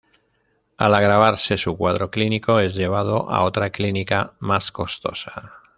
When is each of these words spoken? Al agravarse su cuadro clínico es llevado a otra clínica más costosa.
Al 0.77 0.95
agravarse 0.95 1.59
su 1.59 1.77
cuadro 1.77 2.09
clínico 2.09 2.59
es 2.59 2.73
llevado 2.73 3.29
a 3.29 3.43
otra 3.43 3.69
clínica 3.69 4.33
más 4.39 4.71
costosa. 4.71 5.61